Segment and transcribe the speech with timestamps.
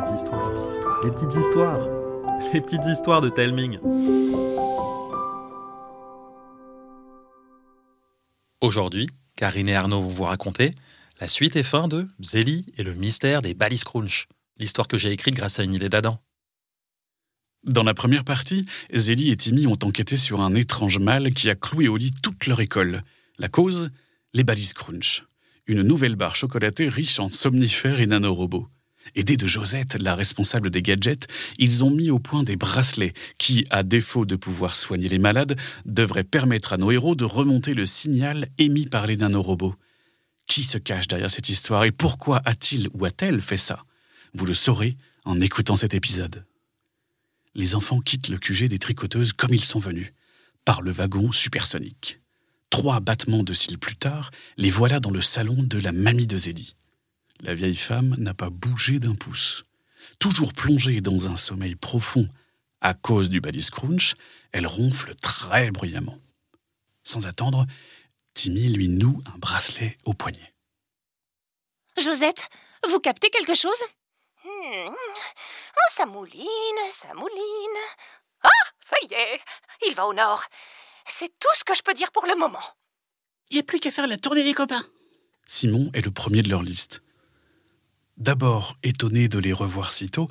[0.00, 1.80] les petites histoires,
[2.54, 3.78] les petites histoires de Telming.
[8.62, 10.74] Aujourd'hui, Karine et Arnaud vont vous raconter
[11.20, 14.26] la suite et fin de Zélie et le mystère des Balis Crunch,
[14.58, 16.18] l'histoire que j'ai écrite grâce à une idée d'Adam.
[17.64, 18.64] Dans la première partie,
[18.94, 22.46] Zélie et Timmy ont enquêté sur un étrange mal qui a cloué au lit toute
[22.46, 23.02] leur école.
[23.38, 23.90] La cause
[24.32, 25.24] Les Balis Crunch,
[25.66, 28.70] une nouvelle barre chocolatée riche en somnifères et nanorobots.
[29.14, 31.26] Aidés de Josette, la responsable des gadgets,
[31.58, 35.58] ils ont mis au point des bracelets qui, à défaut de pouvoir soigner les malades,
[35.84, 39.74] devraient permettre à nos héros de remonter le signal émis par les nanorobots.
[40.46, 43.84] Qui se cache derrière cette histoire et pourquoi a-t-il ou a-t-elle fait ça?
[44.34, 46.44] Vous le saurez en écoutant cet épisode.
[47.54, 50.12] Les enfants quittent le QG des tricoteuses comme ils sont venus,
[50.64, 52.20] par le wagon supersonique.
[52.70, 56.38] Trois battements de cils plus tard, les voilà dans le salon de la mamie de
[56.38, 56.76] Zélie.
[57.42, 59.64] La vieille femme n'a pas bougé d'un pouce.
[60.18, 62.26] Toujours plongée dans un sommeil profond
[62.80, 64.14] à cause du balis crunch,
[64.52, 66.18] elle ronfle très bruyamment.
[67.04, 67.66] Sans attendre,
[68.34, 70.54] Timmy lui noue un bracelet au poignet.
[71.98, 72.48] Josette,
[72.88, 73.82] vous captez quelque chose?
[74.44, 74.88] Hmm.
[74.88, 77.80] Oh, ça mouline, ça mouline.
[78.42, 78.48] Ah,
[78.80, 79.40] ça y est,
[79.88, 80.42] il va au nord.
[81.06, 82.62] C'est tout ce que je peux dire pour le moment.
[83.50, 84.84] Il n'y a plus qu'à faire la tournée des copains.
[85.46, 87.02] Simon est le premier de leur liste.
[88.20, 90.28] D'abord étonné de les revoir si tôt,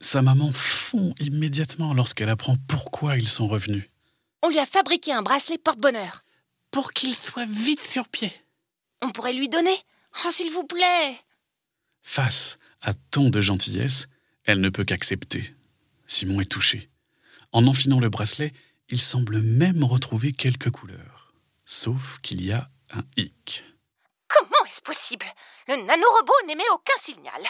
[0.00, 3.88] sa maman fond immédiatement lorsqu'elle apprend pourquoi ils sont revenus.
[4.42, 6.24] On lui a fabriqué un bracelet porte-bonheur.
[6.72, 8.32] Pour qu'il soit vite sur pied.
[9.02, 9.76] On pourrait lui donner
[10.24, 11.16] Oh, s'il vous plaît
[12.02, 14.08] Face à tant de gentillesse,
[14.44, 15.54] elle ne peut qu'accepter.
[16.08, 16.90] Simon est touché.
[17.52, 18.52] En enfilant le bracelet,
[18.90, 21.34] il semble même retrouver quelques couleurs.
[21.64, 23.64] Sauf qu'il y a un hic.
[24.28, 25.26] Comment est-ce possible?
[25.66, 27.42] Le nanorobot n'émet aucun signal.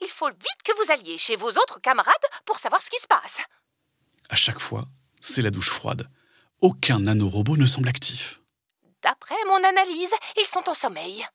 [0.00, 2.14] Il faut vite que vous alliez chez vos autres camarades
[2.44, 3.38] pour savoir ce qui se passe.
[4.28, 4.86] À chaque fois,
[5.20, 6.08] c'est la douche froide.
[6.62, 8.40] Aucun nanorobot ne semble actif.
[9.02, 11.26] D'après mon analyse, ils sont en sommeil.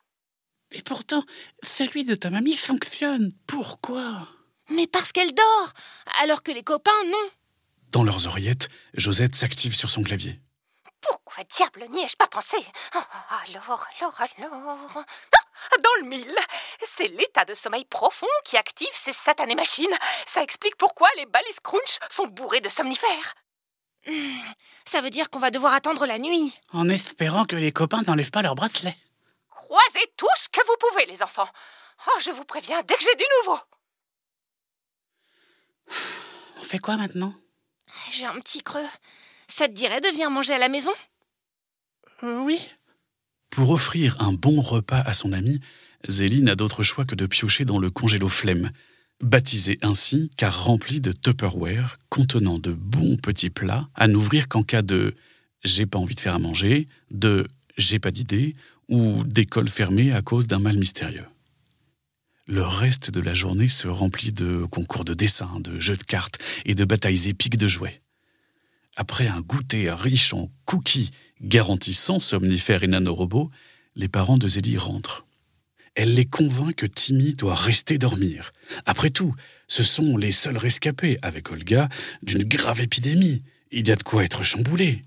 [0.71, 1.23] Et pourtant,
[1.63, 3.33] celui de ta mamie fonctionne.
[3.47, 4.27] Pourquoi?
[4.69, 5.73] Mais parce qu'elle dort,
[6.21, 7.29] alors que les copains, non.
[7.91, 10.39] Dans leurs oreillettes, Josette s'active sur son clavier.
[11.07, 12.57] Pourquoi diable n'y ai-je pas pensé?
[12.93, 13.07] Ah,
[13.47, 14.89] Alors, alors, alors.
[15.71, 16.37] Ah, Dans le mille,
[16.85, 19.95] c'est l'état de sommeil profond qui active ces satanées machines.
[20.25, 23.35] Ça explique pourquoi les balises crunch sont bourrées de somnifères.
[24.85, 26.59] Ça veut dire qu'on va devoir attendre la nuit.
[26.73, 28.95] En espérant que les copains n'enlèvent pas leur bracelet.
[29.49, 31.49] Croisez tout ce que vous pouvez, les enfants.
[32.07, 33.59] Oh, je vous préviens dès que j'ai du nouveau.
[36.57, 37.33] On fait quoi maintenant?
[38.11, 38.87] J'ai un petit creux.
[39.47, 40.91] Ça te dirait de venir manger à la maison?
[42.23, 42.59] Euh, Oui.
[43.49, 45.61] Pour offrir un bon repas à son ami,
[46.09, 48.71] Zélie n'a d'autre choix que de piocher dans le congélo flemme,
[49.21, 54.81] baptisé ainsi car rempli de Tupperware contenant de bons petits plats à n'ouvrir qu'en cas
[54.81, 55.15] de
[55.63, 58.53] j'ai pas envie de faire à manger, de j'ai pas d'idée
[58.89, 61.25] ou d'école fermée à cause d'un mal mystérieux.
[62.47, 66.37] Le reste de la journée se remplit de concours de dessin, de jeux de cartes
[66.65, 68.01] et de batailles épiques de jouets.
[68.95, 71.11] Après un goûter riche en cookies
[71.41, 73.51] garantissant somnifères et nanorobots,
[73.95, 75.25] les parents de Zélie rentrent.
[75.95, 78.51] Elle les convainc que Timmy doit rester dormir.
[78.85, 79.33] Après tout,
[79.67, 81.87] ce sont les seuls rescapés, avec Olga,
[82.21, 83.43] d'une grave épidémie.
[83.71, 85.05] Il y a de quoi être chamboulé.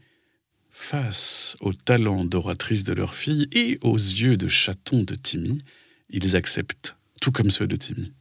[0.71, 5.63] Face au talent d'oratrice de leur fille et aux yeux de chaton de Timmy,
[6.09, 8.13] ils acceptent, tout comme ceux de Timmy.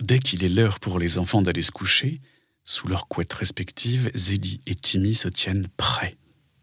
[0.00, 2.20] Dès qu'il est l'heure pour les enfants d'aller se coucher,
[2.64, 6.14] sous leurs couettes respectives, Zélie et Timmy se tiennent prêts.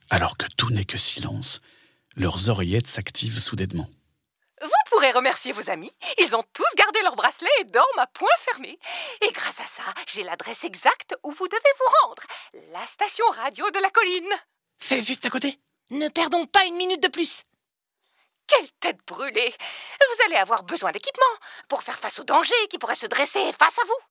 [0.10, 1.62] Alors que tout n'est que silence,
[2.16, 3.88] leurs oreillettes s'activent soudainement.
[4.62, 5.92] Vous pourrez remercier vos amis.
[6.20, 8.80] Ils ont tous gardé leur bracelet et dorment à point fermé.
[9.22, 12.24] Et grâce à ça, j'ai l'adresse exacte où vous devez vous rendre.
[12.72, 14.34] La station radio de la colline.
[14.78, 15.60] C'est juste à côté
[15.92, 17.44] Ne perdons pas une minute de plus.
[18.48, 19.54] Quelle tête brûlée
[20.00, 21.24] Vous allez avoir besoin d'équipement
[21.70, 24.11] pour faire face aux dangers qui pourraient se dresser face à vous.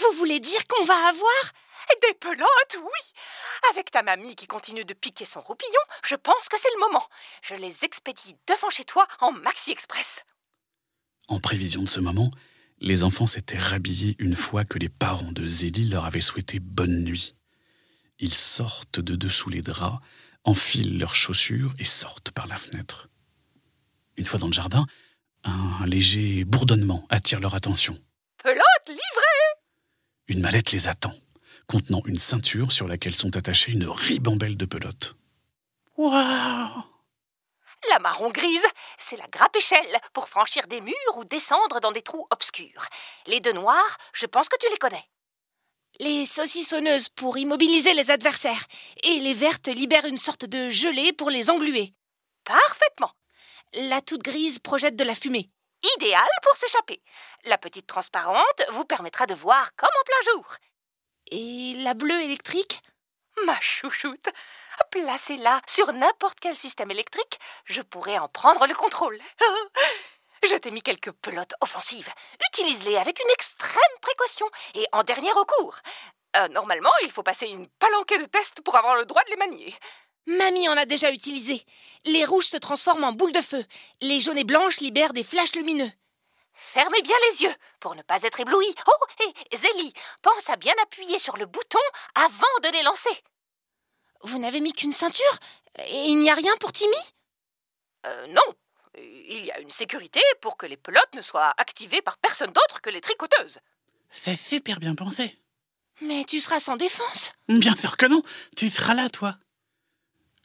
[0.00, 1.52] Vous voulez dire qu'on va avoir
[2.00, 3.20] Des pelotes, oui
[3.70, 5.72] Avec ta mamie qui continue de piquer son roupillon,
[6.04, 7.06] je pense que c'est le moment.
[7.42, 10.24] Je les expédie devant chez toi en Maxi Express.
[11.28, 12.30] En prévision de ce moment,
[12.80, 17.04] les enfants s'étaient rhabillés une fois que les parents de Zélie leur avaient souhaité bonne
[17.04, 17.34] nuit.
[18.18, 19.98] Ils sortent de dessous les draps,
[20.44, 23.08] enfilent leurs chaussures et sortent par la fenêtre.
[24.16, 24.86] Une fois dans le jardin,
[25.44, 27.98] un léger bourdonnement attire leur attention.
[28.42, 29.31] Pelote livrée
[30.28, 31.14] Une mallette les attend,
[31.66, 35.16] contenant une ceinture sur laquelle sont attachées une ribambelle de pelotes.
[35.96, 36.84] Waouh
[37.90, 38.64] La marron grise,
[38.98, 42.86] c'est la grappe-échelle pour franchir des murs ou descendre dans des trous obscurs.
[43.26, 45.04] Les deux noirs, je pense que tu les connais.
[45.98, 48.64] Les saucissonneuses pour immobiliser les adversaires.
[49.02, 51.92] Et les vertes libèrent une sorte de gelée pour les engluer.
[52.44, 53.12] Parfaitement.
[53.74, 55.50] La toute grise projette de la fumée.
[55.96, 57.02] Idéal pour s'échapper.
[57.44, 60.56] La petite transparente vous permettra de voir comme en plein jour.
[61.30, 62.82] Et la bleue électrique?
[63.46, 64.28] Ma chouchoute,
[64.90, 69.18] placez-la sur n'importe quel système électrique, je pourrais en prendre le contrôle.
[70.44, 72.12] Je t'ai mis quelques pelotes offensives.
[72.48, 75.76] Utilise-les avec une extrême précaution et en dernier recours.
[76.36, 79.36] Euh, normalement, il faut passer une palanquée de tests pour avoir le droit de les
[79.36, 79.72] manier.
[80.26, 81.64] Mamie en a déjà utilisé.
[82.04, 83.64] Les rouges se transforment en boules de feu.
[84.00, 85.90] Les jaunes et blanches libèrent des flashs lumineux.
[86.54, 88.72] Fermez bien les yeux pour ne pas être ébloui.
[88.86, 89.92] Oh, et Zélie,
[90.22, 91.78] pense à bien appuyer sur le bouton
[92.14, 93.10] avant de les lancer.
[94.22, 95.38] Vous n'avez mis qu'une ceinture
[95.86, 96.94] Et il n'y a rien pour Timmy?
[98.06, 98.42] Euh, Non.
[98.96, 102.82] Il y a une sécurité pour que les pelotes ne soient activées par personne d'autre
[102.82, 103.58] que les tricoteuses.
[104.10, 105.38] C'est super bien pensé.
[106.02, 107.32] Mais tu seras sans défense.
[107.48, 108.22] Bien sûr que non.
[108.54, 109.36] Tu seras là, toi.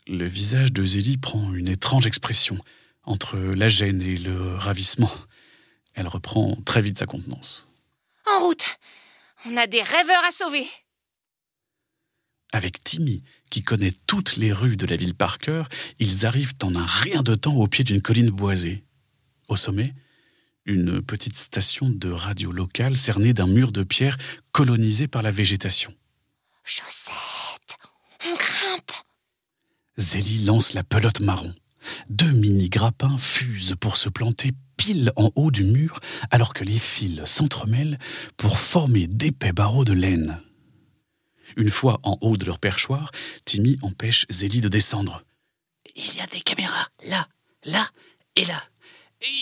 [0.09, 2.57] Le visage de Zélie prend une étrange expression,
[3.04, 5.12] entre la gêne et le ravissement.
[5.95, 7.68] Elle reprend très vite sa contenance.
[8.25, 8.80] En route
[9.45, 10.65] On a des rêveurs à sauver
[12.54, 15.68] Avec Timmy, qui connaît toutes les rues de la ville par cœur,
[16.00, 18.86] ils arrivent en un rien de temps au pied d'une colline boisée.
[19.50, 19.94] Au sommet,
[20.65, 24.18] une petite station de radio locale cernée d'un mur de pierre
[24.54, 25.94] colonisé par la végétation.
[26.63, 27.77] Chaussette
[28.25, 29.06] On grimpe
[29.97, 31.53] Zélie lance la pelote marron.
[32.09, 35.99] Deux mini grappins fusent pour se planter pile en haut du mur
[36.29, 37.97] alors que les fils s'entremêlent
[38.38, 40.39] pour former d'épais barreaux de laine.
[41.55, 43.11] Une fois en haut de leur perchoir,
[43.45, 45.23] Timmy empêche Zélie de descendre.
[45.95, 47.27] Il y a des caméras là,
[47.63, 47.89] là
[48.35, 48.63] et là.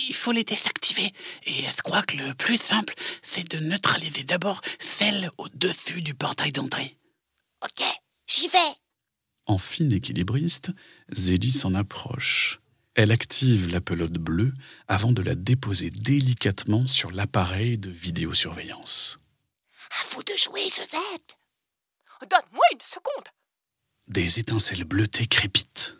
[0.07, 1.11] Il faut les désactiver.
[1.45, 6.53] Et je crois que le plus simple, c'est de neutraliser d'abord celle au-dessus du portail
[6.53, 6.97] d'entrée.
[7.61, 7.85] Ok,
[8.27, 8.84] j'y vais
[9.45, 10.71] En fine équilibriste,
[11.11, 12.59] Zélie s'en approche.
[12.95, 14.53] Elle active la pelote bleue
[14.87, 19.19] avant de la déposer délicatement sur l'appareil de vidéosurveillance.
[19.91, 21.37] À vous de jouer, Josette
[22.21, 23.27] Donne-moi une seconde.
[24.07, 25.95] Des étincelles bleutées crépitent.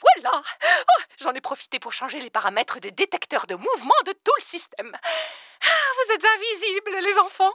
[0.00, 4.32] Voilà oh, J'en ai profité pour changer les paramètres des détecteurs de mouvement de tout
[4.38, 4.92] le système.
[4.94, 7.52] Ah, vous êtes invisibles, les enfants.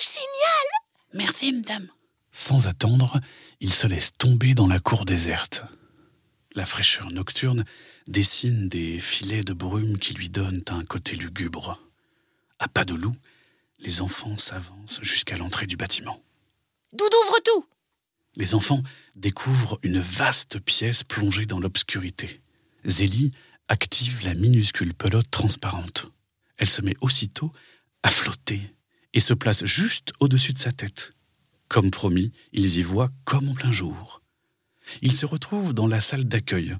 [0.00, 0.66] Génial
[1.14, 1.88] Merci, madame.
[2.32, 3.20] Sans attendre,
[3.60, 5.64] il se laisse tomber dans la cour déserte.
[6.54, 7.64] La fraîcheur nocturne
[8.08, 11.80] dessine des filets de brume qui lui donnent un côté lugubre.
[12.58, 13.14] À pas de loup,
[13.78, 16.22] les enfants s'avancent jusqu'à l'entrée du bâtiment.
[16.92, 17.66] Doudou ouvre tout?
[18.36, 18.82] Les enfants
[19.16, 22.40] découvrent une vaste pièce plongée dans l'obscurité.
[22.84, 23.32] Zélie
[23.68, 26.10] active la minuscule pelote transparente.
[26.56, 27.52] Elle se met aussitôt
[28.02, 28.60] à flotter
[29.12, 31.12] et se place juste au-dessus de sa tête.
[31.70, 34.22] Comme promis, ils y voient comme en plein jour.
[35.02, 36.76] Ils se retrouvent dans la salle d'accueil.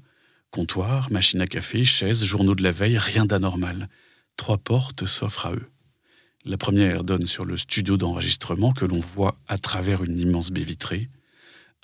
[0.51, 3.89] Comptoir, machine à café, chaises, journaux de la veille, rien d'anormal.
[4.37, 5.69] Trois portes s'offrent à eux.
[6.45, 10.65] La première donne sur le studio d'enregistrement que l'on voit à travers une immense baie
[10.65, 11.09] vitrée.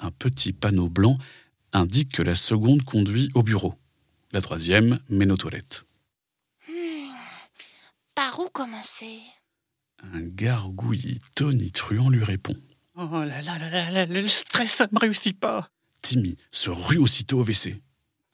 [0.00, 1.16] Un petit panneau blanc
[1.72, 3.74] indique que la seconde conduit au bureau.
[4.32, 5.84] La troisième mène aux toilettes.
[8.16, 9.20] Par où commencer?
[10.12, 12.56] Un gargouillis tonitruant lui répond.
[12.98, 15.68] Oh là là là là, là, le stress, ça ne me réussit pas.
[16.00, 17.76] Timmy se rue aussitôt au WC.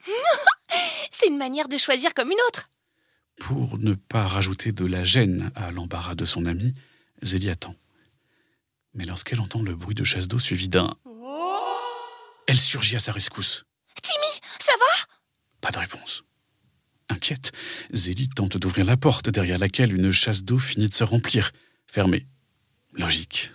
[1.10, 2.70] C'est une manière de choisir comme une autre.
[3.40, 6.74] Pour ne pas rajouter de la gêne à l'embarras de son ami,
[7.22, 7.74] Zélie attend.
[8.94, 10.94] Mais lorsqu'elle entend le bruit de chasse d'eau suivi d'un
[12.46, 13.64] elle surgit à sa rescousse.
[14.02, 15.06] Timmy, ça va?
[15.60, 16.22] Pas de réponse.
[17.08, 17.52] Inquiète,
[17.92, 21.52] Zélie tente d'ouvrir la porte derrière laquelle une chasse d'eau finit de se remplir.
[21.86, 22.26] Fermée.
[22.92, 23.52] Logique.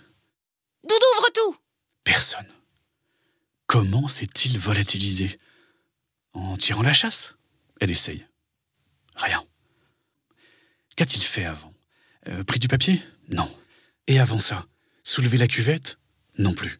[0.88, 1.56] Doudou ouvre tout
[2.04, 2.46] Personne.
[3.66, 5.38] Comment s'est-il volatilisé?
[6.32, 7.34] En tirant la chasse?
[7.80, 8.26] Elle essaye.
[9.16, 9.44] Rien.
[10.96, 11.72] Qu'a-t-il fait avant?
[12.28, 13.02] Euh, Pris du papier?
[13.30, 13.50] Non.
[14.06, 14.66] Et avant ça
[15.04, 15.98] Soulever la cuvette?
[16.38, 16.78] Non plus.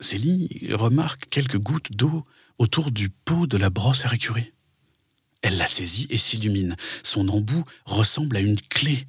[0.00, 2.24] Zélie remarque quelques gouttes d'eau
[2.58, 4.52] autour du pot de la brosse à récurer.
[5.42, 6.76] Elle la saisit et s'illumine.
[7.02, 9.06] Son embout ressemble à une clé.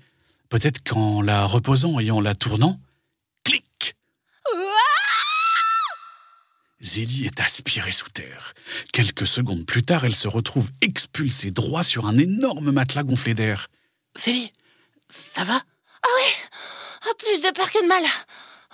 [0.50, 2.80] Peut-être qu'en la reposant et en la tournant,
[6.82, 8.54] Zélie est aspirée sous terre.
[8.94, 13.68] Quelques secondes plus tard, elle se retrouve expulsée droit sur un énorme matelas gonflé d'air.
[14.18, 14.54] Zélie,
[15.10, 15.62] ça va?
[16.02, 18.04] Ah, plus de peur que de mal.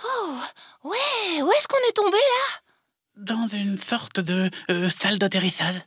[0.03, 0.37] Oh,
[0.83, 2.61] ouais, où est-ce qu'on est tombé là?
[3.17, 5.81] Dans une sorte de euh, salle d'atterrissage.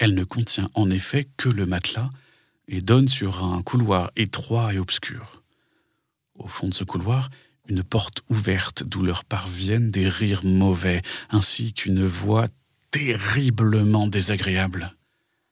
[0.00, 2.10] Elle ne contient en effet que le matelas
[2.68, 5.42] et donne sur un couloir étroit et obscur.
[6.34, 7.30] Au fond de ce couloir,
[7.68, 12.48] une porte ouverte d'où leur parviennent des rires mauvais, ainsi qu'une voix
[12.90, 14.94] terriblement désagréable.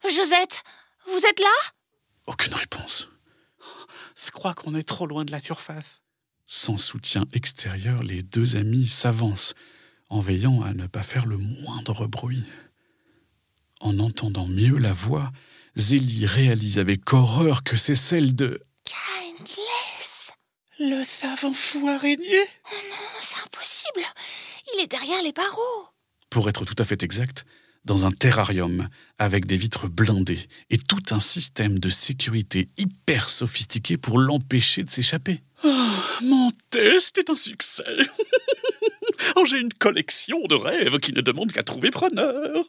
[0.03, 0.63] Josette,
[1.07, 1.73] vous êtes là?
[2.27, 3.09] Aucune réponse.
[4.25, 6.01] Je crois qu'on est trop loin de la surface.
[6.47, 9.55] Sans soutien extérieur, les deux amis s'avancent,
[10.09, 12.45] en veillant à ne pas faire le moindre bruit.
[13.81, 15.33] En entendant mieux la voix,
[15.77, 18.63] Zélie réalise avec horreur que c'est celle de...
[20.81, 24.03] Le savant fou araignée Non, c'est impossible.
[24.75, 25.89] Il est derrière les barreaux.
[26.31, 27.45] Pour être tout à fait exact,
[27.85, 28.89] dans un terrarium,
[29.19, 34.91] avec des vitres blindées et tout un système de sécurité hyper sophistiqué pour l'empêcher de
[34.91, 35.43] s'échapper.
[35.63, 35.87] Oh,
[36.23, 37.85] Mon test est un succès.
[39.37, 42.65] oh, J'ai une collection de rêves qui ne demandent qu'à trouver preneur.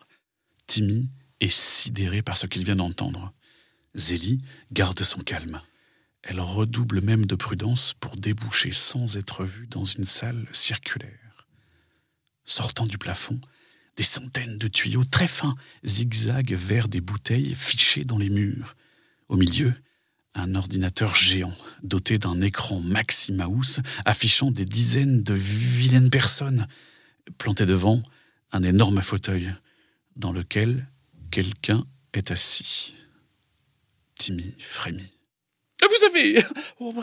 [0.68, 1.10] Timmy
[1.40, 3.34] est sidéré par ce qu'il vient d'entendre.
[3.96, 4.40] Zélie
[4.72, 5.60] garde son calme.
[6.28, 11.48] Elle redouble même de prudence pour déboucher sans être vue dans une salle circulaire.
[12.46, 13.40] Sortant du plafond,
[13.96, 18.76] des centaines de tuyaux très fins zigzaguent vers des bouteilles fichées dans les murs.
[19.30, 19.76] Au milieu,
[20.34, 26.68] un ordinateur géant doté d'un écran Maxi Mouse affichant des dizaines de vilaines personnes.
[27.38, 28.02] Planté devant,
[28.52, 29.54] un énorme fauteuil
[30.16, 30.88] dans lequel
[31.30, 32.96] quelqu'un est assis.
[34.16, 35.15] Timmy frémit.
[35.82, 36.44] Vous avez
[36.80, 36.94] oh,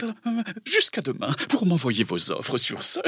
[0.64, 3.00] jusqu'à demain pour m'envoyer vos offres sur ce.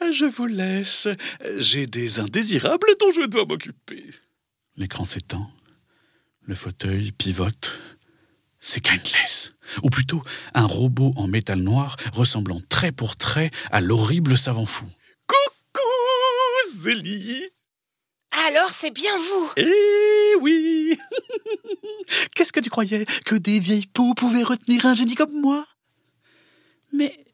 [0.00, 1.08] Je vous laisse.
[1.56, 4.04] J'ai des indésirables dont je dois m'occuper.
[4.76, 5.48] L'écran s'éteint.
[6.42, 7.78] Le fauteuil pivote.
[8.60, 9.52] C'est Kindless.
[9.82, 10.22] Ou plutôt
[10.54, 14.86] un robot en métal noir ressemblant trait pour trait à l'horrible savant fou.
[15.26, 17.50] Coucou, Zélie.
[18.30, 19.50] Alors, c'est bien vous.
[19.56, 20.96] Eh oui
[22.34, 25.66] Qu'est-ce que tu croyais Que des vieilles peaux pouvaient retenir un génie comme moi?
[26.92, 27.24] Mais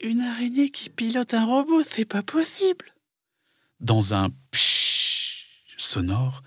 [0.00, 2.86] une araignée qui pilote un robot, c'est pas possible.
[3.80, 6.42] Dans un pshhh sonore,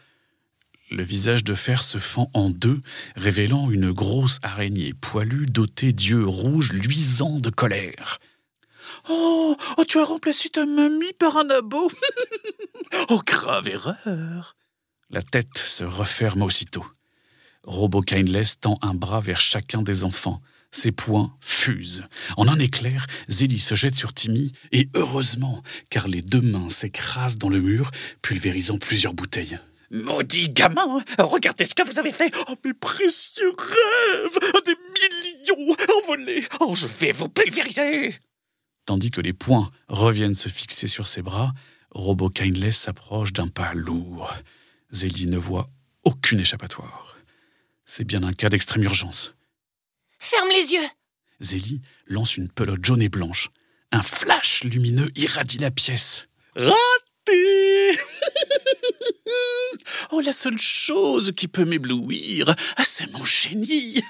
[0.89, 2.81] le visage de fer se fend en deux,
[3.15, 8.19] révélant une grosse araignée poilue dotée d'yeux rouges luisants de colère.
[9.09, 11.91] Oh, oh, tu as remplacé ta mamie par un abo
[13.09, 14.55] Oh, grave erreur
[15.09, 16.85] La tête se referme aussitôt.
[17.63, 20.41] Robo Kindless tend un bras vers chacun des enfants.
[20.71, 22.03] Ses poings fusent.
[22.37, 27.37] En un éclair, Zélie se jette sur Timmy, et heureusement, car les deux mains s'écrasent
[27.37, 27.91] dans le mur,
[28.21, 29.59] pulvérisant plusieurs bouteilles.
[29.91, 36.45] Maudit gamin Regardez ce que vous avez fait Oh, mes précieux rêves Des millions envolés
[36.61, 38.15] Oh, je vais vous pulvériser
[38.91, 41.53] Tandis que les poings reviennent se fixer sur ses bras,
[41.91, 44.35] Robo Kindless s'approche d'un pas lourd.
[44.91, 45.69] Zélie ne voit
[46.03, 47.15] aucune échappatoire.
[47.85, 49.33] C'est bien un cas d'extrême urgence.
[50.19, 50.89] Ferme les yeux.
[51.39, 53.47] Zélie lance une pelote jaune et blanche.
[53.93, 56.27] Un flash lumineux irradie la pièce.
[56.57, 57.97] Raté
[60.11, 64.03] Oh, la seule chose qui peut m'éblouir, ah, c'est mon génie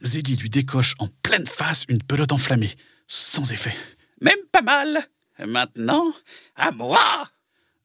[0.00, 2.74] Zélie lui décoche en pleine face une pelote enflammée,
[3.06, 3.76] sans effet.
[4.60, 5.06] Pas mal
[5.38, 6.12] Maintenant,
[6.54, 7.30] à moi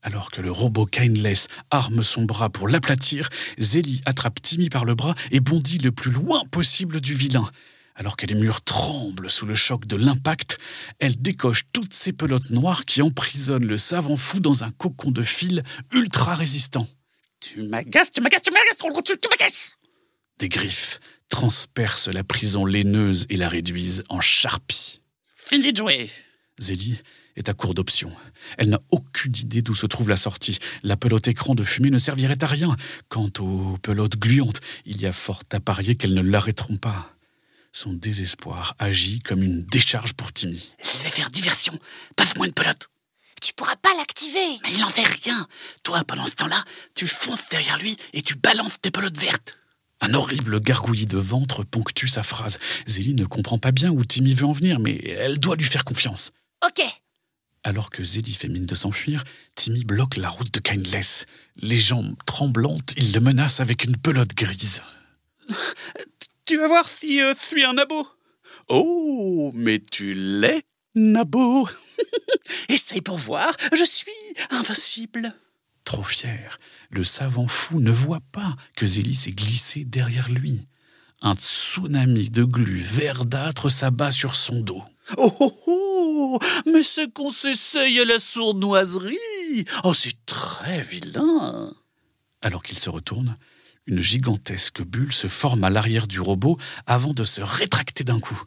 [0.02, 4.94] Alors que le robot Kindless arme son bras pour l'aplatir, Zélie attrape Timmy par le
[4.94, 7.50] bras et bondit le plus loin possible du vilain.
[7.96, 10.58] Alors que les murs tremblent sous le choc de l'impact,
[11.00, 15.24] elle décoche toutes ces pelotes noires qui emprisonnent le savant fou dans un cocon de
[15.24, 15.64] fil
[15.94, 16.90] ultra résistant.
[17.40, 19.78] Tu m'agaces, tu m'agaces, tu m'agaces, tu, tu m'agaces
[20.40, 25.02] Des griffes transpercent la prison laineuse et la réduisent en charpie.
[25.38, 26.10] Fini de jouer
[26.58, 27.02] Zélie
[27.36, 28.12] est à court d'options.
[28.58, 30.60] Elle n'a aucune idée d'où se trouve la sortie.
[30.84, 32.76] La pelote écran de fumée ne servirait à rien.
[33.10, 37.14] Quant aux pelotes gluantes, il y a fort à parier qu'elles ne l'arrêteront pas.
[37.74, 40.74] Son désespoir agit comme une décharge pour Timmy.
[40.82, 41.78] Je vais faire diversion.
[42.16, 42.88] Passe-moi une pelote.
[43.42, 44.60] Tu pourras pas l'activer.
[44.64, 45.46] Mais il n'en fait rien.
[45.84, 46.64] Toi, pendant ce temps-là,
[46.96, 49.58] tu fonces derrière lui et tu balances tes pelotes vertes.
[50.00, 52.60] Un horrible gargouillis de ventre ponctue sa phrase.
[52.88, 55.84] Zélie ne comprend pas bien où Timmy veut en venir, mais elle doit lui faire
[55.84, 56.32] confiance.
[56.68, 56.84] Ok.
[57.64, 59.24] Alors que Zélie fait mine de s'enfuir,
[59.56, 61.26] Timmy bloque la route de Kindless.
[61.58, 64.82] Les jambes tremblantes, il le menace avec une pelote grise.
[66.46, 68.08] Tu vas voir si euh, je suis un abo.
[68.68, 71.68] Oh, mais tu l'es, Nabo.
[72.70, 74.12] Essaye pour voir, je suis
[74.52, 75.34] invincible.
[75.84, 80.68] Trop fier, le savant fou ne voit pas que Zélie s'est glissée derrière lui.
[81.22, 84.84] Un tsunami de glu verdâtre s'abat sur son dos.
[85.18, 85.85] Oh, oh, oh
[86.66, 89.66] Mais c'est qu'on s'essaye à la sournoiserie.
[89.84, 91.72] Oh, c'est très vilain.
[92.42, 93.38] Alors qu'il se retourne,
[93.88, 96.58] Une gigantesque bulle se forme à l'arrière du robot
[96.88, 98.42] avant de se rétracter d'un coup.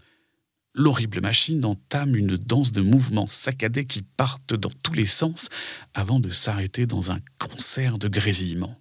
[0.74, 5.48] L'horrible machine entame une danse de mouvements saccadés qui partent dans tous les sens
[5.94, 8.80] avant de s'arrêter dans un concert de grésillements.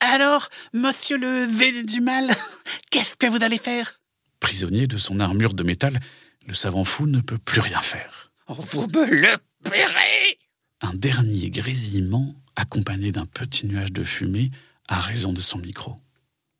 [0.00, 2.30] Alors, monsieur le zé du mal,
[2.90, 4.00] qu'est-ce que vous allez faire?
[4.40, 6.00] Prisonnier de son armure de métal,
[6.46, 8.32] le savant fou ne peut plus rien faire.
[8.48, 10.38] Vous me le paierez
[10.80, 14.50] Un dernier grésillement, accompagné d'un petit nuage de fumée,
[14.88, 15.96] a raison de son micro.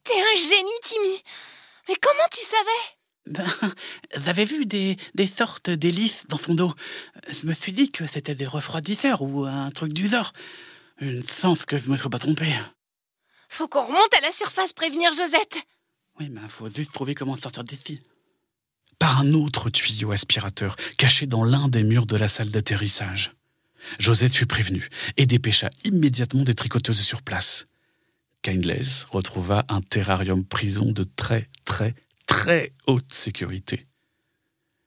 [0.05, 1.23] T'es un génie, Timmy
[1.89, 2.95] Mais comment tu savais?
[3.27, 3.47] Ben,
[4.25, 6.75] j'avais vu des, des sortes d'hélices dans son dos.
[7.29, 10.33] Je me suis dit que c'était des refroidisseurs ou un truc du genre.
[11.01, 12.47] Une sens que je me sois pas trompé.
[13.49, 15.63] Faut qu'on remonte à la surface prévenir Josette.
[16.21, 18.01] Oui, mais faut juste trouver comment sortir d'ici.
[19.05, 23.33] Par un autre tuyau aspirateur caché dans l'un des murs de la salle d'atterrissage.
[23.99, 27.67] Josette fut prévenue et dépêcha immédiatement des tricoteuses sur place.
[28.41, 31.95] Kindless retrouva un terrarium prison de très, très,
[32.25, 33.87] très haute sécurité.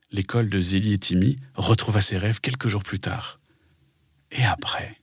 [0.09, 3.39] L'école de Zélie et Timmy retrouva ses rêves quelques jours plus tard.
[4.31, 4.99] Et après?